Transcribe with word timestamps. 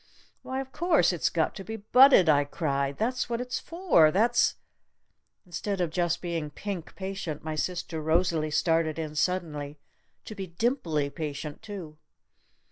"Why, 0.41 0.61
of 0.61 0.71
course, 0.71 1.13
it's 1.13 1.29
got 1.29 1.53
to 1.57 1.63
be 1.63 1.75
budded!" 1.75 2.27
I 2.27 2.43
cried. 2.43 2.97
"That's 2.97 3.29
what 3.29 3.39
it's 3.39 3.59
for! 3.59 4.09
That's" 4.09 4.55
Instead 5.45 5.79
of 5.79 5.91
just 5.91 6.23
being 6.23 6.49
pink 6.49 6.95
patient 6.95 7.43
my 7.43 7.53
sister 7.53 8.01
Rosalee 8.01 8.49
started 8.49 8.97
in 8.97 9.13
suddenly 9.13 9.77
to 10.25 10.33
be 10.33 10.47
dimply 10.47 11.11
patient 11.11 11.61
too. 11.61 11.99